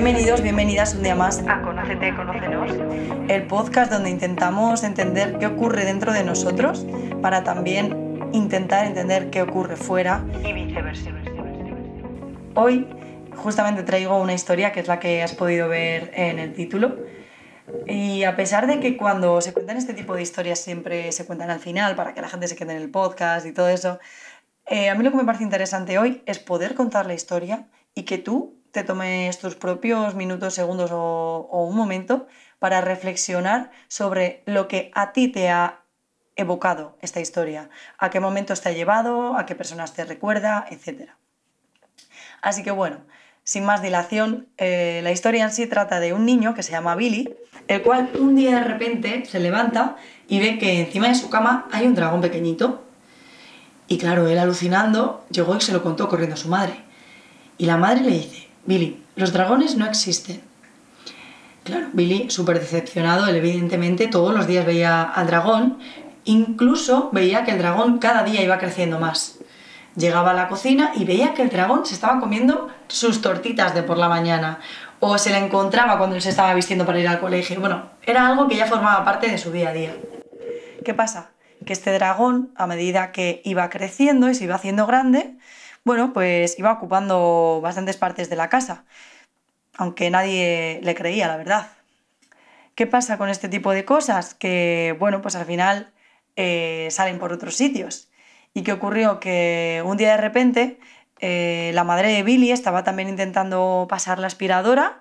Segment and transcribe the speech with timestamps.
[0.00, 2.70] Bienvenidos, bienvenidas un día más a Conócete, Conócenos,
[3.28, 6.86] el podcast donde intentamos entender qué ocurre dentro de nosotros
[7.20, 11.10] para también intentar entender qué ocurre fuera y viceversa.
[12.54, 12.86] Hoy
[13.34, 16.96] justamente traigo una historia que es la que has podido ver en el título.
[17.88, 21.50] Y a pesar de que cuando se cuentan este tipo de historias siempre se cuentan
[21.50, 23.98] al final para que la gente se quede en el podcast y todo eso,
[24.66, 28.04] eh, a mí lo que me parece interesante hoy es poder contar la historia y
[28.04, 32.26] que tú te tomes tus propios minutos, segundos o, un momento
[32.58, 35.80] para reflexionar sobre lo que a ti te ha
[36.36, 41.10] evocado esta historia, a qué momentos te ha llevado, a qué personas te recuerda, etc.
[42.42, 42.98] Así que bueno,
[43.42, 46.94] sin más dilación, eh, la historia en sí trata de un niño que se llama
[46.94, 47.34] Billy,
[47.66, 49.96] el cual un día de repente se levanta
[50.28, 52.84] y ve que encima de su cama hay un dragón pequeñito.
[53.88, 56.84] Y claro, él alucinando llegó y se lo contó corriendo a su madre.
[57.56, 60.40] Y la madre le dice, Billy, los dragones no existen.
[61.64, 65.78] Claro, Billy, súper decepcionado, él evidentemente todos los días veía al dragón,
[66.24, 69.38] incluso veía que el dragón cada día iba creciendo más.
[69.96, 73.82] Llegaba a la cocina y veía que el dragón se estaba comiendo sus tortitas de
[73.82, 74.60] por la mañana,
[75.00, 77.60] o se le encontraba cuando él se estaba vistiendo para ir al colegio.
[77.60, 79.96] Bueno, era algo que ya formaba parte de su día a día.
[80.84, 81.30] ¿Qué pasa?
[81.66, 85.36] Que este dragón, a medida que iba creciendo y se iba haciendo grande,
[85.84, 88.84] bueno, pues iba ocupando bastantes partes de la casa,
[89.76, 91.68] aunque nadie le creía, la verdad.
[92.74, 94.34] ¿Qué pasa con este tipo de cosas?
[94.34, 95.92] Que, bueno, pues al final
[96.36, 98.08] eh, salen por otros sitios.
[98.54, 99.20] ¿Y qué ocurrió?
[99.20, 100.78] Que un día de repente
[101.20, 105.00] eh, la madre de Billy estaba también intentando pasar la aspiradora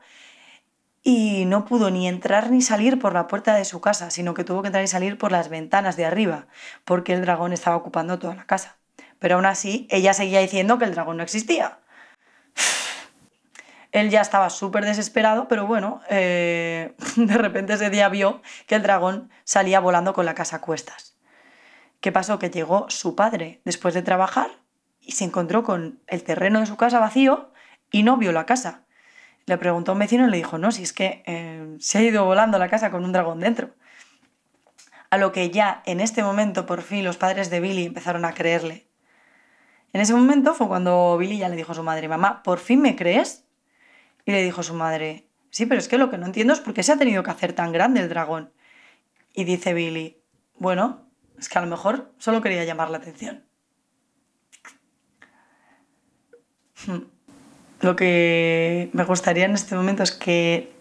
[1.03, 4.43] y no pudo ni entrar ni salir por la puerta de su casa, sino que
[4.43, 6.47] tuvo que entrar y salir por las ventanas de arriba,
[6.85, 8.77] porque el dragón estaba ocupando toda la casa.
[9.19, 11.79] Pero aún así, ella seguía diciendo que el dragón no existía.
[13.91, 18.83] Él ya estaba súper desesperado, pero bueno, eh, de repente ese día vio que el
[18.83, 21.17] dragón salía volando con la casa a cuestas.
[21.99, 22.37] ¿Qué pasó?
[22.37, 24.51] Que llegó su padre después de trabajar
[25.01, 27.51] y se encontró con el terreno de su casa vacío
[27.91, 28.85] y no vio la casa.
[29.45, 32.01] Le preguntó a un vecino y le dijo, no, si es que eh, se ha
[32.01, 33.71] ido volando la casa con un dragón dentro.
[35.09, 38.33] A lo que ya en este momento por fin los padres de Billy empezaron a
[38.33, 38.86] creerle
[39.97, 42.79] en ese momento fue cuando Billy ya le dijo a su madre, mamá, ¿por fin
[42.83, 43.45] me crees?
[44.25, 46.59] Y le dijo a su madre, sí, pero es que lo que no entiendo es
[46.59, 48.53] por qué se ha tenido que hacer tan grande el dragón.
[49.33, 50.21] Y dice Billy,
[50.59, 51.09] bueno,
[51.39, 53.43] es que a lo mejor solo quería llamar la atención.
[56.85, 56.99] Hmm.
[57.81, 60.71] Lo que me gustaría en este momento es que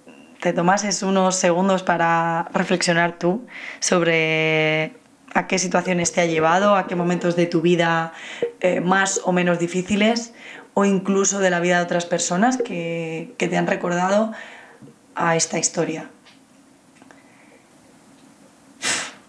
[0.43, 3.47] te tomases unos segundos para reflexionar tú
[3.81, 4.95] sobre
[5.37, 8.15] a qué situaciones te ha llevado, a qué momentos de tu vida
[8.61, 10.33] eh, más o menos difíciles
[10.73, 14.33] o incluso de la vida de otras personas que, te han recordado
[15.15, 16.09] a esta historia.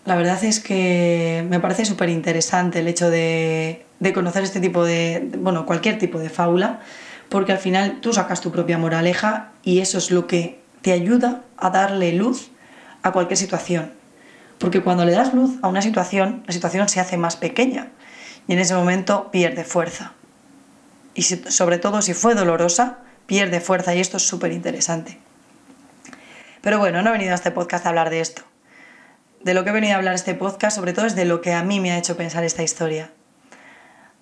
[0.06, 5.30] La verdad es que me parece súper interesante el hecho de, conocer este tipo de,
[5.40, 6.80] bueno, cualquier tipo de fábula,
[7.28, 11.42] porque al final tú sacas tu propia moraleja y eso es lo que te ayuda
[11.58, 12.50] a darle luz
[13.04, 13.98] a cualquier situación.
[14.58, 17.90] Porque cuando le das luz a una situación, la situación se hace más pequeña
[18.48, 20.14] y en ese momento pierde fuerza.
[21.14, 25.20] Y sobre todo si fue dolorosa, pierde fuerza y esto es súper interesante.
[26.62, 28.42] Pero bueno, no he venido a este podcast a hablar de esto.
[29.42, 31.54] De lo que he venido a hablar este podcast, sobre todo, es de lo que
[31.54, 33.12] a mí me ha hecho pensar esta historia.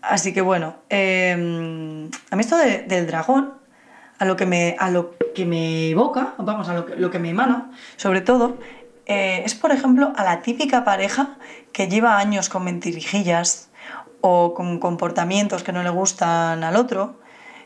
[0.01, 3.53] Así que bueno, em, a mí esto del dragón,
[4.19, 7.19] a lo, que me, a lo que me evoca, vamos, a lo que, lo que
[7.19, 8.57] me emana, sobre todo,
[9.05, 11.37] eh, es, por ejemplo, a la típica pareja
[11.71, 13.69] que lleva años con mentirijillas
[14.21, 17.19] o con comportamientos que no le gustan al otro,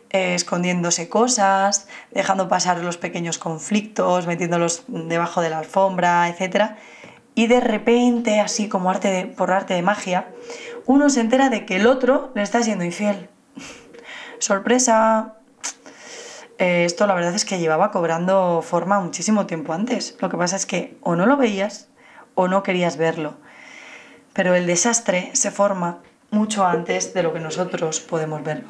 [0.09, 6.71] eh, escondiéndose cosas, dejando pasar los pequeños conflictos, metiéndolos debajo de la alfombra, etc.
[7.35, 10.27] Y de repente, así como arte por arte de magia,
[10.85, 13.29] uno se entera de que el otro le está siendo infiel.
[14.39, 15.35] Sorpresa,
[16.59, 20.17] eh, esto la verdad es que llevaba cobrando forma muchísimo tiempo antes.
[20.19, 21.87] Lo que pasa es que o no lo veías
[22.35, 23.37] o no querías verlo.
[24.33, 25.99] Pero el desastre se forma
[26.31, 28.67] mucho antes de lo que nosotros podemos verlo.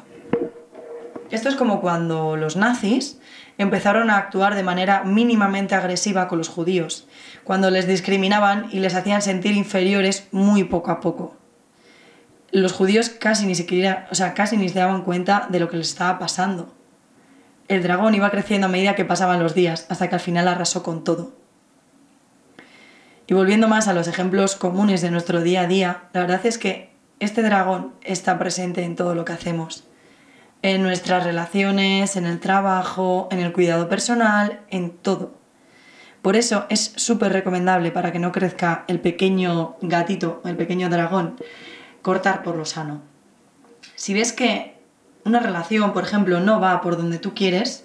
[1.32, 3.18] Esto es como cuando los nazis
[3.58, 7.08] empezaron a actuar de manera mínimamente agresiva con los judíos,
[7.42, 11.36] cuando les discriminaban y les hacían sentir inferiores muy poco a poco.
[12.52, 15.76] Los judíos casi ni siquiera, o sea, casi ni se daban cuenta de lo que
[15.76, 16.79] les estaba pasando
[17.70, 20.82] el dragón iba creciendo a medida que pasaban los días, hasta que al final arrasó
[20.82, 21.32] con todo.
[23.28, 26.58] Y volviendo más a los ejemplos comunes de nuestro día a día, la verdad es
[26.58, 29.84] que este dragón está presente en todo lo que hacemos.
[30.62, 35.38] en nuestras relaciones, en el trabajo, en el cuidado personal, en todo.
[36.22, 41.36] Por eso es súper recomendable para que no crezca el pequeño gatito, el pequeño dragón,
[42.02, 43.00] cortar por lo sano.
[43.94, 44.79] Si ves que
[45.24, 47.84] una relación, por ejemplo, no va por donde tú quieres,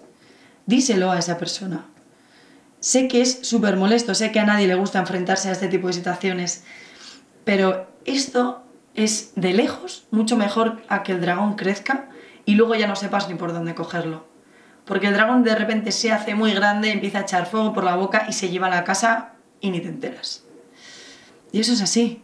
[0.65, 1.85] díselo a esa persona.
[2.79, 5.87] Sé que es súper molesto, sé que a nadie le gusta enfrentarse a este tipo
[5.87, 6.63] de situaciones,
[7.43, 12.09] pero esto es de lejos mucho mejor a que el dragón crezca
[12.45, 14.27] y luego ya no sepas ni por dónde cogerlo.
[14.85, 17.95] Porque el dragón de repente se hace muy grande, empieza a echar fuego por la
[17.95, 20.43] boca y se lleva a la casa y ni te enteras.
[21.51, 22.21] Y eso es así.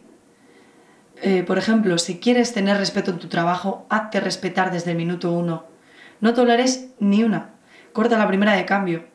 [1.24, 5.30] Eh, por ejemplo, si quieres tener respeto en tu trabajo, hazte respetar desde el minuto
[5.30, 5.66] uno.
[6.20, 7.50] No toleres ni una.
[7.92, 9.06] Corta la primera de cambio.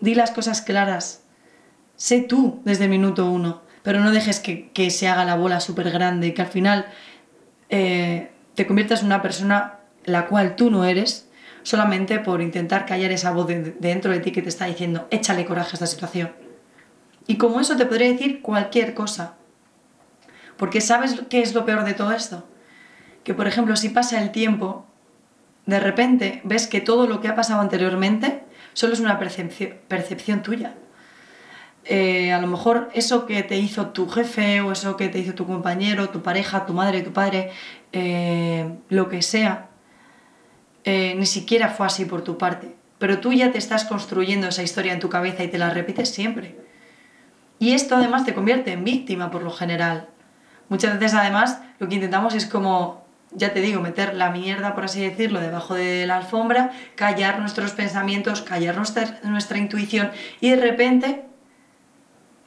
[0.00, 1.22] Di las cosas claras.
[1.96, 5.90] Sé tú desde el minuto uno, pero no dejes que, se haga la bola súper
[5.90, 6.86] grande y que al final
[7.68, 11.28] eh, te conviertas en una persona la cual tú no eres
[11.62, 15.72] solamente por intentar callar esa voz dentro de ti que te está diciendo, échale coraje
[15.72, 16.32] a esta situación.
[17.26, 19.34] Y como eso te podría decir cualquier cosa.
[20.60, 22.46] Porque ¿sabes qué es lo peor de todo esto?
[23.24, 24.84] Que por ejemplo, si pasa el tiempo,
[25.64, 30.74] de repente ves que todo lo que ha pasado anteriormente solo es una percepción, tuya.
[31.86, 35.32] Eh, a lo mejor eso que te hizo tu jefe o eso que te hizo
[35.32, 37.52] tu compañero, tu pareja, tu madre, tu padre,
[37.92, 39.70] eh, lo que sea,
[40.84, 42.76] eh, ni siquiera fue así por tu parte.
[42.98, 46.10] Pero tú ya te estás construyendo esa historia en tu cabeza y te la repites
[46.10, 46.54] siempre.
[47.58, 50.09] Y esto además te convierte en víctima por lo general.
[50.70, 54.84] Muchas veces además lo que intentamos es como, ya te digo, meter la mierda, por
[54.84, 61.24] así decirlo, debajo de la alfombra, callar nuestros pensamientos, callar nuestra, intuición y de repente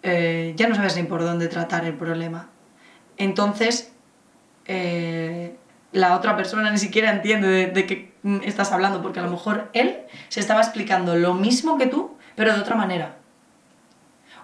[0.04, 2.50] eh, ya no sabes ni por dónde tratar el problema.
[3.18, 3.92] Entonces,
[4.68, 5.58] eh,
[5.92, 8.14] la otra persona ni siquiera entiende de, de qué
[8.46, 9.98] estás hablando, porque a lo mejor él
[10.30, 13.18] se estaba explicando lo mismo que tú, pero de otra manera.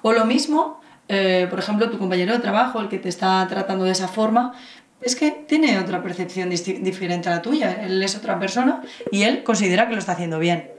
[0.02, 3.83] O lo mismo, eh, por ejemplo, tu compañero de trabajo, el que te está tratando
[3.83, 4.53] de esa forma,
[5.01, 7.83] es que tiene otra percepción diferente a la tuya.
[7.83, 10.71] Él es otra persona y él considera que lo está haciendo bien.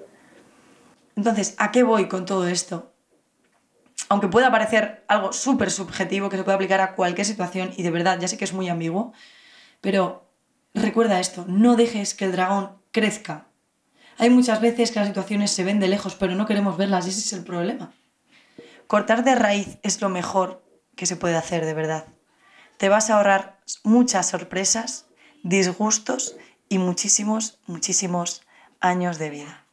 [1.16, 2.92] Entonces, ¿a qué voy con todo esto?
[4.08, 7.90] Aunque pueda parecer algo súper subjetivo que se puede aplicar a cualquier situación, y de
[7.90, 9.12] verdad ya sé que es muy ambiguo,
[9.80, 10.30] pero
[10.74, 13.48] Recuerda esto, no dejes que el dragón crezca.
[14.18, 17.10] Hay muchas veces que las situaciones se ven de lejos, pero no queremos verlas y
[17.10, 17.92] ese es el problema.
[18.90, 20.64] Cortar de raíz es lo mejor
[20.96, 22.06] que se puede hacer de verdad.
[22.76, 25.06] Te vas a ahorrar muchas sorpresas,
[25.44, 26.34] disgustos
[26.68, 28.42] y muchísimos, muchísimos
[28.80, 29.64] años de vida.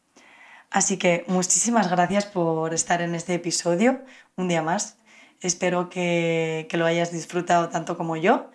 [0.69, 4.05] Así que muchísimas gracias por estar en este episodio
[4.35, 4.97] un día más.
[5.41, 8.51] Espero que, que lo hayas disfrutado tanto como yo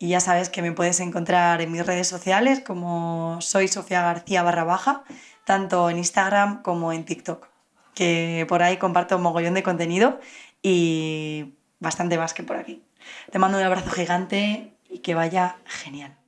[0.00, 4.42] y ya sabes que me puedes encontrar en mis redes sociales como soy Sofía García
[4.42, 5.04] barra baja,
[5.44, 7.49] tanto en Instagram como en TikTok,
[7.94, 10.20] que por ahí comparto un mogollón de contenido
[10.62, 12.82] y bastante más que por aquí.
[13.30, 16.19] Te mando un abrazo gigante y que vaya genial.